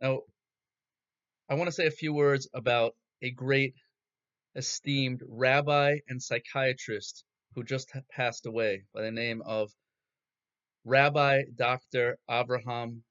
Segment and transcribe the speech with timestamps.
[0.00, 0.20] Now,
[1.50, 3.74] I want to say a few words about a great,
[4.54, 7.24] esteemed rabbi and psychiatrist
[7.54, 9.70] who just passed away by the name of
[10.84, 12.18] Rabbi Dr.
[12.28, 13.02] Abraham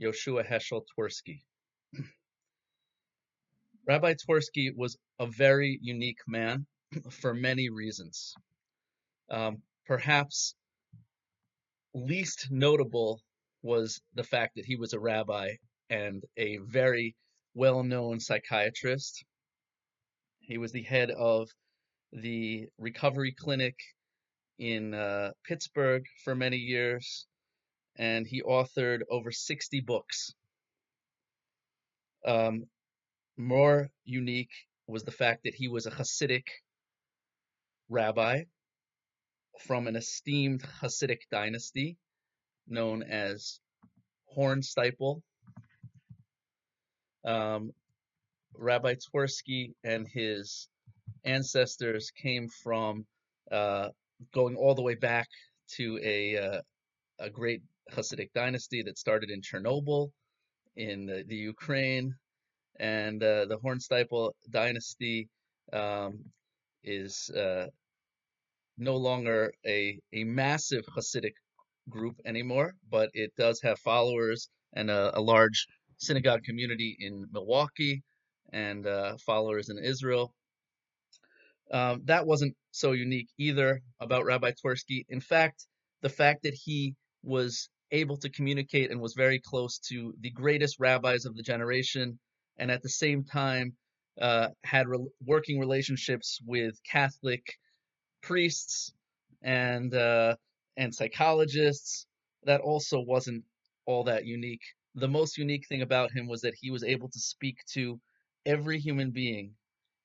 [0.00, 1.42] Yoshua Heschel Twerski.
[3.86, 6.66] Rabbi Twerski was a very unique man
[7.10, 8.34] for many reasons.
[9.30, 10.54] Um, perhaps
[11.92, 13.20] least notable
[13.62, 15.56] was the fact that he was a rabbi
[15.90, 17.16] and a very
[17.54, 19.24] well known psychiatrist.
[20.40, 21.48] He was the head of
[22.12, 23.76] the recovery clinic
[24.58, 27.26] in uh, Pittsburgh for many years,
[27.96, 30.32] and he authored over 60 books.
[32.26, 32.64] Um,
[33.36, 34.52] more unique
[34.86, 36.46] was the fact that he was a Hasidic
[37.88, 38.42] rabbi
[39.66, 41.96] from an esteemed Hasidic dynasty
[42.68, 43.60] known as
[44.36, 45.22] Hornsteipel.
[47.24, 47.72] Um,
[48.56, 50.68] Rabbi Twerski and his
[51.24, 53.06] ancestors came from
[53.50, 53.88] uh,
[54.32, 55.28] going all the way back
[55.76, 56.60] to a uh,
[57.18, 60.10] a great Hasidic dynasty that started in Chernobyl,
[60.76, 62.14] in the, the Ukraine,
[62.78, 65.28] and uh, the Hornsteipel dynasty
[65.72, 66.24] um,
[66.84, 67.66] is uh,
[68.78, 71.34] no longer a a massive Hasidic
[71.88, 75.66] group anymore, but it does have followers and a, a large
[76.00, 78.02] synagogue community in Milwaukee
[78.52, 80.34] and uh, followers in Israel.
[81.70, 85.04] Um, that wasn't so unique either about Rabbi Twerski.
[85.08, 85.66] In fact,
[86.02, 90.76] the fact that he was able to communicate and was very close to the greatest
[90.80, 92.18] rabbis of the generation,
[92.58, 93.74] and at the same time
[94.20, 97.42] uh, had re- working relationships with Catholic
[98.22, 98.92] priests
[99.42, 100.34] and uh,
[100.76, 102.06] and psychologists.
[102.44, 103.44] That also wasn't
[103.86, 104.62] all that unique.
[104.94, 108.00] The most unique thing about him was that he was able to speak to
[108.44, 109.54] every human being,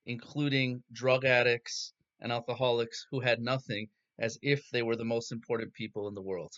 [0.06, 3.90] including drug addicts and alcoholics who had nothing,
[4.20, 6.54] as if they were the most important people in the world.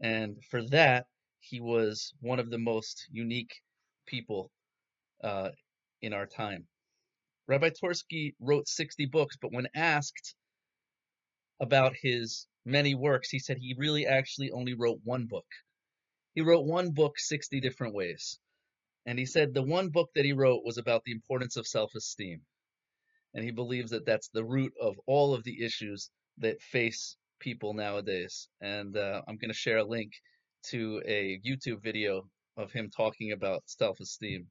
[0.00, 1.06] And for that,
[1.40, 3.62] he was one of the most unique
[4.06, 4.50] people
[5.22, 5.50] uh,
[6.02, 6.66] in our time.
[7.46, 10.34] Rabbi Twerski wrote 60 books, but when asked
[11.60, 15.46] about his many works, he said he really actually only wrote one book.
[16.34, 18.38] He wrote one book 60 different ways.
[19.06, 21.94] And he said the one book that he wrote was about the importance of self
[21.94, 22.42] esteem.
[23.34, 27.74] And he believes that that's the root of all of the issues that face people
[27.74, 28.48] nowadays.
[28.60, 30.12] And uh, I'm going to share a link
[30.70, 34.48] to a YouTube video of him talking about self esteem.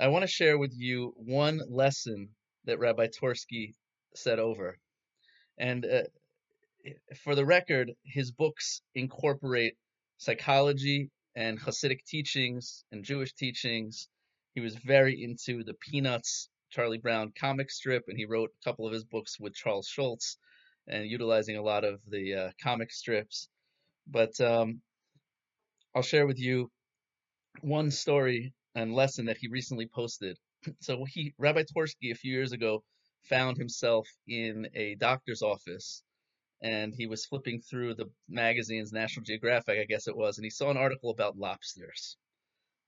[0.00, 2.30] I want to share with you one lesson
[2.64, 3.74] that Rabbi Twerski
[4.14, 4.78] said over.
[5.58, 6.02] And uh,
[7.22, 9.76] for the record, his books incorporate
[10.18, 14.08] psychology and Hasidic teachings and Jewish teachings.
[14.54, 18.86] He was very into the Peanuts, Charlie Brown comic strip, and he wrote a couple
[18.86, 20.36] of his books with Charles Schulz
[20.88, 23.48] and utilizing a lot of the uh, comic strips.
[24.06, 24.80] But um,
[25.94, 26.70] I'll share with you
[27.60, 30.36] one story and lesson that he recently posted.
[30.80, 32.82] So he, Rabbi Twerski, a few years ago,
[33.28, 36.02] found himself in a doctor's office
[36.60, 40.50] and he was flipping through the magazines, National Geographic, I guess it was, and he
[40.50, 42.16] saw an article about lobsters.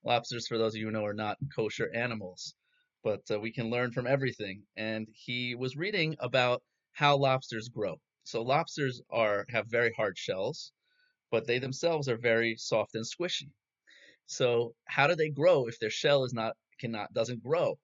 [0.03, 2.55] Lobsters, for those of you who know, are not kosher animals,
[3.03, 4.63] but uh, we can learn from everything.
[4.75, 7.99] And he was reading about how lobsters grow.
[8.23, 10.73] So lobsters are have very hard shells,
[11.31, 13.51] but they themselves are very soft and squishy.
[14.25, 17.79] So how do they grow if their shell is not cannot doesn't grow?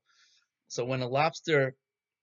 [0.67, 1.75] So when a lobster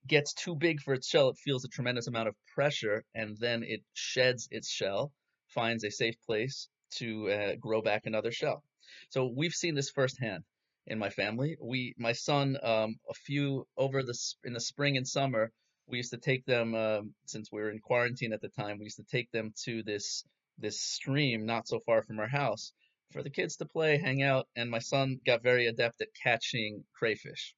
[0.06, 3.62] gets too big for its shell, it feels a tremendous amount of pressure, and then
[3.62, 5.12] it sheds its shell,
[5.48, 8.62] finds a safe place to uh, grow back another shell.
[9.10, 10.44] So we've seen this firsthand
[10.86, 11.56] in my family.
[11.60, 15.50] We, my son, um, a few over the in the spring and summer,
[15.86, 18.78] we used to take them um, since we were in quarantine at the time.
[18.78, 20.24] We used to take them to this
[20.58, 22.72] this stream not so far from our house
[23.12, 26.84] for the kids to play, hang out, and my son got very adept at catching
[26.94, 27.54] crayfish.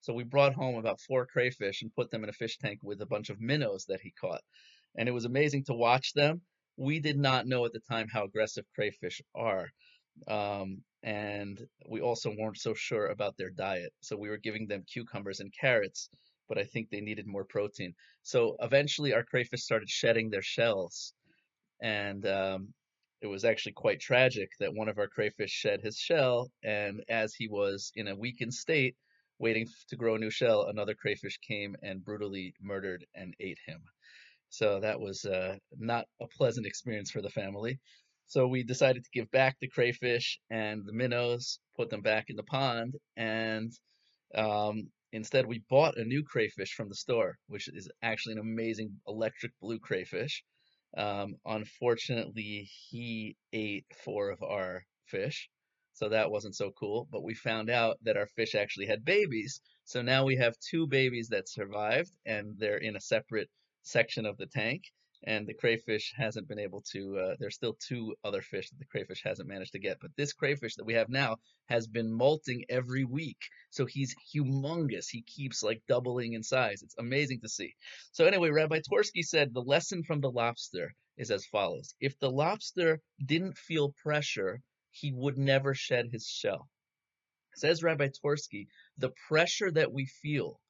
[0.00, 3.00] So we brought home about four crayfish and put them in a fish tank with
[3.02, 4.42] a bunch of minnows that he caught.
[4.96, 6.42] And it was amazing to watch them.
[6.76, 9.70] We did not know at the time how aggressive crayfish are.
[10.26, 13.92] Um, and we also weren't so sure about their diet.
[14.00, 16.08] So we were giving them cucumbers and carrots,
[16.48, 17.94] but I think they needed more protein.
[18.22, 21.14] So eventually our crayfish started shedding their shells.
[21.82, 22.74] And um,
[23.22, 26.50] it was actually quite tragic that one of our crayfish shed his shell.
[26.64, 28.96] And as he was in a weakened state,
[29.40, 33.80] waiting to grow a new shell, another crayfish came and brutally murdered and ate him.
[34.50, 37.80] So that was uh, not a pleasant experience for the family.
[38.26, 42.36] So we decided to give back the crayfish and the minnows, put them back in
[42.36, 43.72] the pond, and
[44.36, 48.92] um, instead we bought a new crayfish from the store, which is actually an amazing
[49.08, 50.44] electric blue crayfish.
[50.96, 55.48] Um, unfortunately, he ate four of our fish,
[56.00, 57.06] so that wasn't so cool.
[57.12, 60.86] But we found out that our fish actually had babies, so now we have two
[60.86, 63.50] babies that survived, and they're in a separate
[63.82, 64.84] section of the tank.
[65.24, 67.18] And the crayfish hasn't been able to.
[67.18, 69.98] Uh, there's still two other fish that the crayfish hasn't managed to get.
[70.00, 71.36] But this crayfish that we have now
[71.68, 75.10] has been molting every week, so he's humongous.
[75.10, 76.80] He keeps like doubling in size.
[76.82, 77.74] It's amazing to see.
[78.12, 82.30] So anyway, Rabbi Twerski said the lesson from the lobster is as follows: If the
[82.30, 86.68] lobster didn't feel pressure, he would never shed his shell.
[87.54, 88.66] Says Rabbi Twerski,
[88.98, 90.60] the pressure that we feel,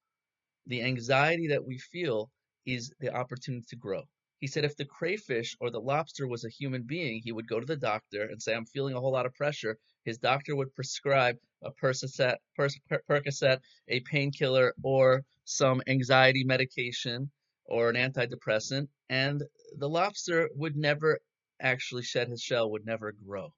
[0.67, 2.31] the anxiety that we feel,
[2.67, 4.03] is the opportunity to grow.
[4.39, 7.61] He said if the crayfish or the lobster was a human being, he would go
[7.61, 9.77] to the doctor and say, I'm feeling a whole lot of pressure.
[10.05, 17.31] His doctor would prescribe a Percocet, Percocet a painkiller, or some anxiety medication
[17.67, 19.43] or an antidepressant, and
[19.77, 21.21] the lobster would never
[21.61, 23.53] actually shed his shell, would never grow.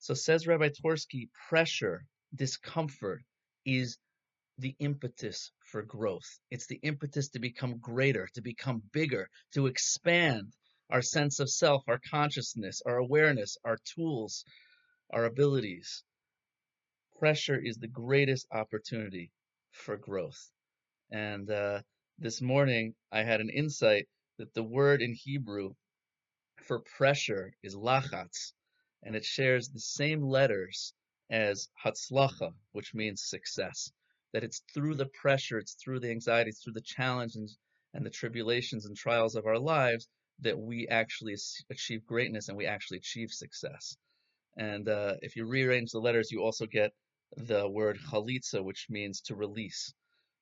[0.00, 3.22] So says Rabbi Twerski, pressure, discomfort
[3.66, 3.98] is
[4.56, 6.40] the impetus for growth.
[6.50, 10.54] It's the impetus to become greater, to become bigger, to expand
[10.88, 14.44] our sense of self, our consciousness, our awareness, our tools,
[15.10, 16.02] our abilities.
[17.18, 19.30] Pressure is the greatest opportunity
[19.70, 20.50] for growth.
[21.10, 21.82] And uh,
[22.18, 24.08] this morning, I had an insight
[24.38, 25.74] that the word in Hebrew
[26.62, 28.52] for pressure is lachatz,
[29.02, 30.92] and it shares the same letters
[31.30, 33.92] as hatzlacha, which means success.
[34.32, 37.58] That it's through the pressure, it's through the anxiety, it's through the challenges
[37.94, 40.08] and the tribulations and trials of our lives
[40.40, 41.36] that we actually
[41.70, 43.96] achieve greatness and we actually achieve success.
[44.56, 46.92] And uh, if you rearrange the letters, you also get
[47.36, 49.92] the word chalitza, which means to release.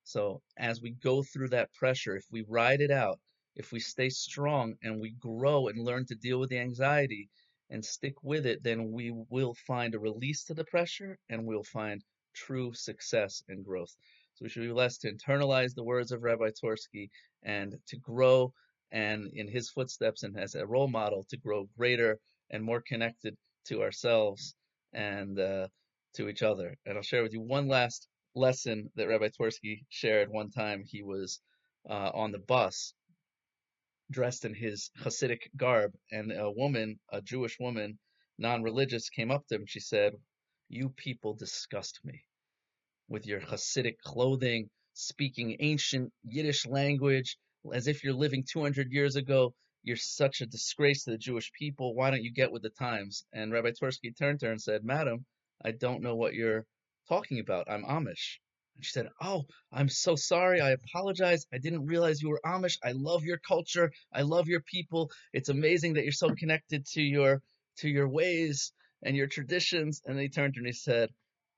[0.05, 3.21] So as we go through that pressure, if we ride it out,
[3.57, 7.29] if we stay strong and we grow and learn to deal with the anxiety,
[7.71, 11.65] and stick with it, then we will find a release to the pressure and we'll
[11.65, 12.03] find
[12.35, 13.95] true success and growth.
[14.35, 17.11] So we should be blessed to internalize the words of Rabbi Twerski
[17.43, 18.53] and to grow
[18.91, 22.19] and in his footsteps and as a role model to grow greater
[22.51, 23.37] and more connected
[23.67, 24.55] to ourselves
[24.93, 25.69] and uh,
[26.15, 26.77] to each other.
[26.87, 30.85] And I'll share with you one last lesson that Rabbi Twerski shared one time.
[30.87, 31.41] He was
[31.89, 32.95] uh, on the bus
[34.11, 37.99] dressed in his Hasidic garb, and a woman, a Jewish woman,
[38.39, 39.67] non-religious, came up to him.
[39.67, 40.15] She said,
[40.69, 42.23] "You people disgust me
[43.09, 47.37] with your Hasidic clothing, speaking ancient Yiddish language
[47.73, 49.55] as if you're living 200 years ago.
[49.83, 51.95] You're such a disgrace to the Jewish people.
[51.95, 54.85] Why don't you get with the times?" And Rabbi Twerski turned to her and said,
[54.85, 55.27] "Madam,
[55.63, 56.67] I don't know what you're
[57.09, 57.71] talking about.
[57.71, 58.39] I'm Amish."
[58.79, 60.61] And she said, Oh, I'm so sorry.
[60.61, 61.45] I apologize.
[61.53, 62.79] I didn't realize you were Amish.
[62.85, 63.91] I love your culture.
[64.13, 65.11] I love your people.
[65.33, 67.43] It's amazing that you're so connected to your
[67.79, 68.73] to your ways
[69.03, 70.01] and your traditions.
[70.07, 71.11] And he turned to me and he said,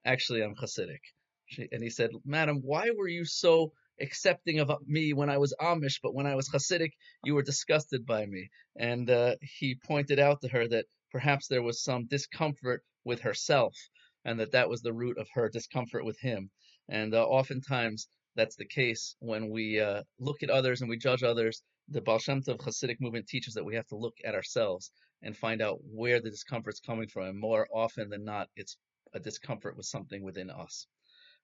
[0.06, 1.02] Actually, I'm Hasidic.
[1.44, 5.54] She, and he said, Madam, why were you so accepting of me when I was
[5.60, 8.48] Amish, but when I was Hasidic, you were disgusted by me?
[8.76, 13.76] And uh, he pointed out to her that perhaps there was some discomfort with herself
[14.24, 16.50] and that that was the root of her discomfort with him.
[16.90, 21.22] And uh, oftentimes that's the case when we uh, look at others and we judge
[21.22, 21.62] others.
[21.88, 24.90] The Baal Shem Tov Hasidic movement teaches that we have to look at ourselves
[25.22, 27.26] and find out where the discomfort's coming from.
[27.26, 28.76] And more often than not, it's
[29.14, 30.86] a discomfort with something within us.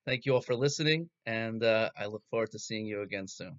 [0.05, 3.59] Thank you all for listening, and uh, I look forward to seeing you again soon.